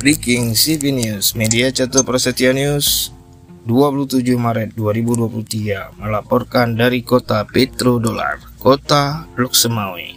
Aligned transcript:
Breaking 0.00 0.56
CV 0.56 0.96
News, 0.96 1.36
media 1.36 1.68
Catur 1.68 2.08
Prasetya 2.08 2.56
News 2.56 3.12
27 3.68 4.32
Maret 4.32 4.72
2023 4.72 6.00
melaporkan 6.00 6.72
dari 6.72 7.04
kota 7.04 7.44
Petrodolar, 7.44 8.40
kota 8.56 9.28
Loksemawe. 9.36 10.16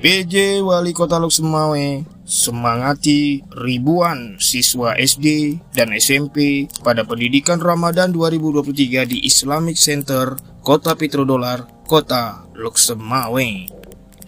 PJ 0.00 0.64
Wali 0.64 0.96
Kota 0.96 1.20
Loksemawe 1.20 2.13
semangati 2.24 3.44
ribuan 3.52 4.40
siswa 4.40 4.96
SD 4.96 5.60
dan 5.76 5.92
SMP 5.92 6.66
pada 6.80 7.04
pendidikan 7.04 7.60
Ramadan 7.60 8.10
2023 8.10 9.04
di 9.04 9.22
Islamic 9.28 9.76
Center 9.76 10.34
Kota 10.64 10.96
Petrodolar, 10.96 11.84
Kota 11.84 12.48
Loksemawe. 12.56 13.48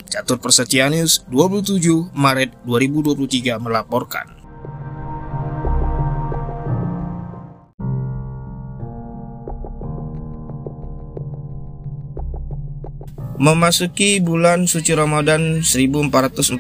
Catur 0.07 0.39
Persetianus 0.39 1.25
27 1.33 2.13
Maret 2.13 2.53
2023 2.69 3.57
melaporkan. 3.59 4.36
Memasuki 13.37 14.17
bulan 14.25 14.65
suci 14.65 14.97
Ramadan 14.97 15.61
1444 15.61 16.57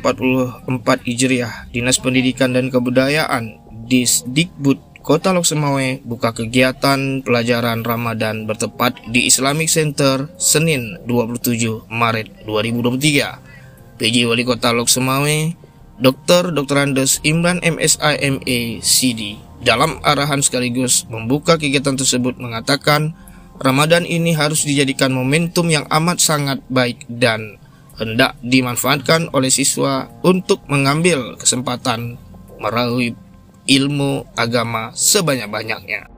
Hijriah, 1.08 1.72
Dinas 1.72 1.96
Pendidikan 1.96 2.52
dan 2.52 2.68
Kebudayaan 2.68 3.56
Disdikbud 3.88 5.00
Kota 5.00 5.32
Loksemawe 5.32 6.04
buka 6.04 6.36
kegiatan 6.36 7.24
pelajaran 7.24 7.80
Ramadan 7.80 8.44
bertepat 8.44 9.08
di 9.08 9.24
Islamic 9.24 9.72
Center 9.72 10.28
Senin 10.36 11.00
27 11.08 11.88
Maret 11.88 12.44
2023. 12.44 13.96
PJ 13.96 14.16
Wali 14.28 14.44
Kota 14.44 14.76
Loksemawe, 14.76 15.56
Dr. 15.96 16.52
Dr. 16.52 16.76
Andes 16.76 17.24
Imran 17.24 17.64
MSI 17.64 18.20
MA 18.36 18.84
CD 18.84 19.40
dalam 19.64 19.96
arahan 20.04 20.44
sekaligus 20.44 21.08
membuka 21.08 21.56
kegiatan 21.56 21.96
tersebut 21.96 22.36
mengatakan 22.36 23.16
Ramadan 23.56 24.04
ini 24.04 24.36
harus 24.36 24.68
dijadikan 24.68 25.12
momentum 25.12 25.68
yang 25.72 25.88
amat 25.88 26.20
sangat 26.20 26.58
baik 26.68 27.08
dan 27.08 27.56
hendak 27.96 28.36
dimanfaatkan 28.44 29.32
oleh 29.32 29.48
siswa 29.48 30.08
untuk 30.20 30.60
mengambil 30.68 31.40
kesempatan 31.40 32.20
meraih 32.60 33.16
ilmu 33.66 34.28
agama 34.36 34.92
sebanyak-banyaknya. 34.92 36.15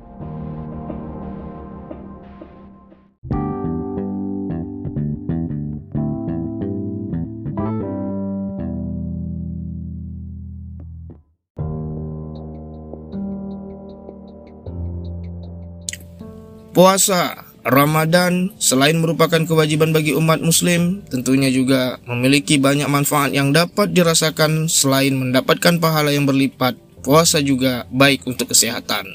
Puasa 16.79 17.43
Ramadan 17.67 18.55
selain 18.63 19.03
merupakan 19.03 19.43
kewajiban 19.43 19.91
bagi 19.91 20.15
umat 20.15 20.39
muslim, 20.39 21.03
tentunya 21.11 21.51
juga 21.51 21.99
memiliki 22.07 22.55
banyak 22.55 22.87
manfaat 22.87 23.35
yang 23.35 23.51
dapat 23.51 23.91
dirasakan 23.91 24.71
selain 24.71 25.19
mendapatkan 25.19 25.83
pahala 25.83 26.15
yang 26.15 26.23
berlipat. 26.23 26.79
Puasa 27.03 27.43
juga 27.43 27.83
baik 27.91 28.31
untuk 28.31 28.55
kesehatan. 28.55 29.11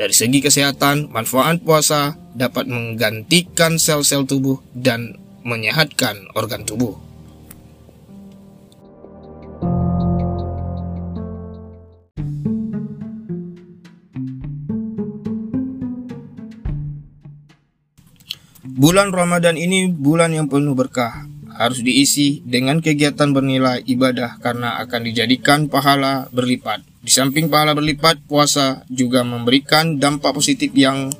Dari 0.00 0.14
segi 0.16 0.40
kesehatan, 0.40 1.12
manfaat 1.12 1.60
puasa 1.60 2.16
dapat 2.32 2.64
menggantikan 2.64 3.76
sel-sel 3.76 4.24
tubuh 4.24 4.64
dan 4.72 5.20
menyehatkan 5.44 6.32
organ 6.32 6.64
tubuh. 6.64 6.96
Bulan 18.72 19.12
Ramadan 19.12 19.60
ini 19.60 19.92
bulan 19.92 20.32
yang 20.32 20.48
penuh 20.48 20.72
berkah. 20.72 21.28
Harus 21.52 21.84
diisi 21.84 22.40
dengan 22.40 22.80
kegiatan 22.80 23.28
bernilai 23.28 23.84
ibadah 23.84 24.40
karena 24.40 24.80
akan 24.80 25.04
dijadikan 25.04 25.68
pahala 25.68 26.32
berlipat. 26.32 26.80
Di 27.04 27.12
samping 27.12 27.52
pahala 27.52 27.76
berlipat, 27.76 28.24
puasa 28.24 28.88
juga 28.88 29.28
memberikan 29.28 30.00
dampak 30.00 30.32
positif 30.32 30.72
yang 30.72 31.12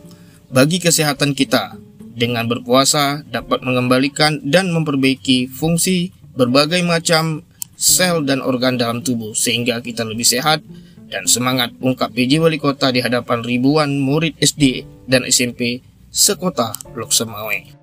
bagi 0.48 0.80
kesehatan 0.80 1.36
kita. 1.36 1.76
Dengan 2.16 2.48
berpuasa 2.48 3.20
dapat 3.28 3.60
mengembalikan 3.60 4.40
dan 4.40 4.72
memperbaiki 4.72 5.52
fungsi 5.52 6.08
berbagai 6.32 6.80
macam 6.80 7.44
sel 7.76 8.24
dan 8.24 8.40
organ 8.40 8.80
dalam 8.80 9.04
tubuh 9.04 9.36
sehingga 9.36 9.84
kita 9.84 10.08
lebih 10.08 10.24
sehat 10.24 10.64
dan 11.12 11.28
semangat 11.28 11.76
ungkap 11.84 12.16
PJ 12.16 12.40
Wali 12.40 12.56
Kota 12.56 12.88
di 12.88 13.04
hadapan 13.04 13.44
ribuan 13.44 14.00
murid 14.00 14.40
SD 14.40 14.88
dan 15.04 15.28
SMP 15.28 15.91
sekota 16.12 16.76
Loksemawe. 16.92 17.80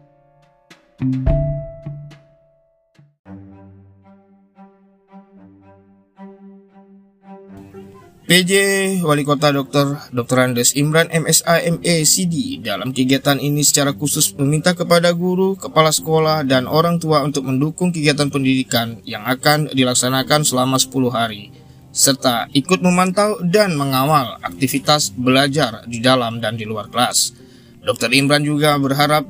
PJ 8.30 8.54
Wali 9.02 9.26
Kota 9.26 9.50
Dr. 9.50 10.14
Dr. 10.14 10.38
Andes 10.38 10.78
Imran 10.78 11.10
MSA 11.10 11.66
MA 11.82 12.06
CD 12.06 12.62
dalam 12.62 12.94
kegiatan 12.94 13.42
ini 13.42 13.66
secara 13.66 13.98
khusus 13.98 14.38
meminta 14.38 14.78
kepada 14.78 15.10
guru, 15.18 15.58
kepala 15.58 15.90
sekolah, 15.90 16.46
dan 16.46 16.70
orang 16.70 17.02
tua 17.02 17.26
untuk 17.26 17.50
mendukung 17.50 17.90
kegiatan 17.90 18.30
pendidikan 18.30 19.02
yang 19.02 19.26
akan 19.26 19.74
dilaksanakan 19.74 20.46
selama 20.46 20.78
10 20.78 21.10
hari 21.10 21.50
serta 21.90 22.46
ikut 22.54 22.86
memantau 22.86 23.42
dan 23.42 23.74
mengawal 23.74 24.38
aktivitas 24.46 25.10
belajar 25.18 25.82
di 25.90 25.98
dalam 25.98 26.38
dan 26.38 26.54
di 26.54 26.70
luar 26.70 26.86
kelas. 26.94 27.39
Dr. 27.84 28.12
Imran 28.12 28.44
juga 28.44 28.76
berharap 28.76 29.24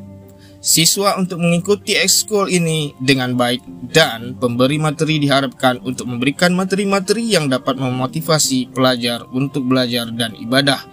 siswa 0.60 1.16
untuk 1.16 1.40
mengikuti 1.40 1.96
ekskul 1.96 2.52
ini 2.52 2.92
dengan 3.00 3.34
baik 3.40 3.64
dan 3.96 4.36
pemberi 4.36 4.76
materi 4.76 5.18
diharapkan 5.22 5.80
untuk 5.88 6.12
memberikan 6.12 6.52
materi-materi 6.52 7.32
yang 7.32 7.48
dapat 7.48 7.80
memotivasi 7.80 8.76
pelajar 8.76 9.24
untuk 9.32 9.66
belajar 9.72 10.12
dan 10.12 10.36
ibadah 10.36 10.84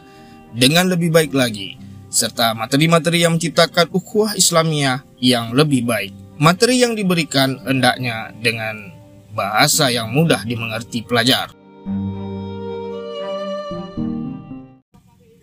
dengan 0.55 0.87
lebih 0.87 1.11
baik 1.11 1.35
lagi 1.35 1.75
serta 2.07 2.55
materi-materi 2.57 3.27
yang 3.27 3.37
menciptakan 3.37 3.91
ukhuwah 3.93 4.39
Islamiyah 4.39 5.05
yang 5.21 5.53
lebih 5.53 5.85
baik. 5.85 6.15
Materi 6.41 6.81
yang 6.81 6.97
diberikan 6.97 7.61
hendaknya 7.65 8.33
dengan 8.41 8.93
bahasa 9.37 9.93
yang 9.93 10.13
mudah 10.13 10.45
dimengerti 10.49 11.05
pelajar. 11.05 11.53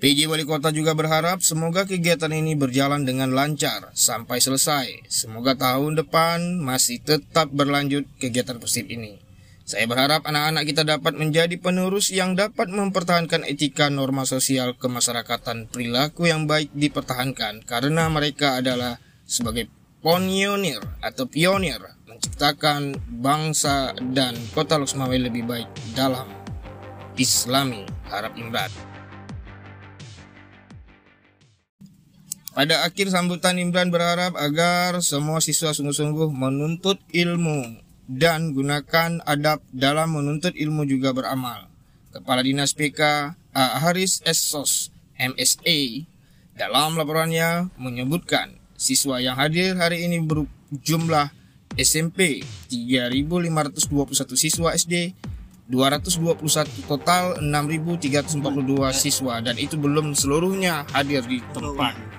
PJ 0.04 0.28
Wali 0.28 0.44
Kota 0.44 0.76
juga 0.76 0.92
berharap 0.92 1.40
semoga 1.48 1.88
kegiatan 1.88 2.28
ini 2.28 2.60
berjalan 2.60 3.08
dengan 3.08 3.32
lancar 3.32 3.88
sampai 3.96 4.44
selesai. 4.44 5.08
Semoga 5.08 5.56
tahun 5.56 5.96
depan 5.96 6.60
masih 6.60 7.00
tetap 7.00 7.48
berlanjut 7.56 8.04
kegiatan 8.20 8.60
positif 8.60 8.92
ini. 9.00 9.24
Saya 9.64 9.88
berharap 9.88 10.28
anak-anak 10.28 10.68
kita 10.68 10.84
dapat 10.84 11.16
menjadi 11.16 11.56
penerus 11.56 12.12
yang 12.12 12.36
dapat 12.36 12.68
mempertahankan 12.68 13.48
etika 13.48 13.88
norma 13.88 14.28
sosial 14.28 14.76
kemasyarakatan 14.76 15.72
perilaku 15.72 16.28
yang 16.28 16.52
baik 16.52 16.76
dipertahankan 16.76 17.64
karena 17.64 18.12
mereka 18.12 18.60
adalah 18.60 19.00
sebagai 19.24 19.72
pionir 20.04 20.84
atau 21.00 21.32
pionir 21.32 21.80
menciptakan 22.12 23.00
bangsa 23.08 23.96
dan 24.12 24.36
kota 24.52 24.76
Loksmawe 24.76 25.16
lebih 25.16 25.48
baik 25.48 25.96
dalam 25.96 26.28
Islami 27.16 27.88
harap 28.12 28.36
Imran. 28.36 28.93
Pada 32.54 32.86
akhir 32.86 33.10
sambutan 33.10 33.58
Imran 33.58 33.90
berharap 33.90 34.38
agar 34.38 35.02
semua 35.02 35.42
siswa 35.42 35.74
sungguh-sungguh 35.74 36.30
menuntut 36.30 37.02
ilmu 37.10 37.82
dan 38.06 38.54
gunakan 38.54 39.26
adab 39.26 39.66
dalam 39.74 40.14
menuntut 40.14 40.54
ilmu 40.54 40.86
juga 40.86 41.18
beramal. 41.18 41.66
Kepala 42.14 42.46
Dinas 42.46 42.78
PK 42.78 43.34
A. 43.58 43.66
Haris 43.82 44.22
Esos 44.22 44.94
MSA 45.18 46.06
dalam 46.54 46.94
laporannya 46.94 47.74
menyebutkan 47.82 48.62
siswa 48.78 49.18
yang 49.18 49.34
hadir 49.34 49.74
hari 49.74 50.06
ini 50.06 50.22
berjumlah 50.22 51.34
SMP 51.74 52.46
3.521 52.70 53.82
siswa 54.38 54.78
SD 54.78 55.18
221 55.74 56.38
total 56.86 57.42
6.342 57.42 58.94
siswa 58.94 59.42
dan 59.42 59.58
itu 59.58 59.74
belum 59.74 60.14
seluruhnya 60.14 60.86
hadir 60.94 61.26
di 61.26 61.42
tempat 61.50 62.13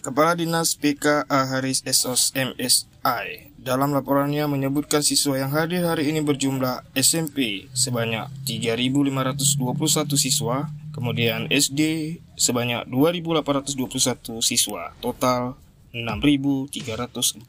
Kepala 0.00 0.32
Dinas 0.32 0.80
PK 0.80 1.28
Haris 1.28 1.84
Esos 1.84 2.32
MSI 2.32 3.52
dalam 3.60 3.92
laporannya 3.92 4.48
menyebutkan 4.48 5.04
siswa 5.04 5.36
yang 5.36 5.52
hadir 5.52 5.84
hari 5.84 6.08
ini 6.08 6.24
berjumlah 6.24 6.88
SMP 6.96 7.68
sebanyak 7.76 8.32
3.521 8.48 10.16
siswa, 10.16 10.72
Kemudian 10.90 11.46
SD 11.46 12.18
sebanyak 12.34 12.90
2.821 12.90 14.42
siswa, 14.42 14.90
total 14.98 15.54
6.342 15.94 17.46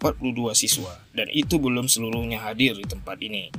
siswa, 0.54 0.94
dan 1.18 1.28
itu 1.34 1.58
belum 1.58 1.90
seluruhnya 1.90 2.38
hadir 2.46 2.78
di 2.78 2.86
tempat 2.86 3.18
ini. 3.20 3.50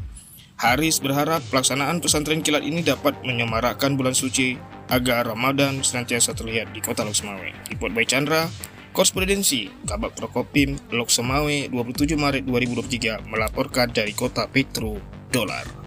Haris 0.63 1.03
berharap 1.03 1.43
pelaksanaan 1.51 1.99
pesantren 1.99 2.47
kilat 2.47 2.63
ini 2.63 2.87
dapat 2.87 3.19
menyemarakkan 3.27 3.99
bulan 3.99 4.15
suci 4.15 4.55
agar 4.87 5.27
Ramadan 5.27 5.83
senantiasa 5.83 6.39
terlihat 6.39 6.71
di 6.71 6.79
kota 6.79 7.03
Lok 7.03 7.19
Semawe. 7.19 7.51
Report 7.75 7.91
by 7.91 8.07
Chandra, 8.07 8.47
Korespondensi 8.93 9.73
Kabak 9.89 10.13
Prokopim 10.21 10.77
Lok 10.93 11.09
Semawe 11.09 11.73
27 11.73 12.13
Maret 12.13 12.45
2023 12.45 13.25
melaporkan 13.25 13.89
dari 13.89 14.13
kota 14.13 14.45
Petro 14.53 15.01
Dolar. 15.33 15.82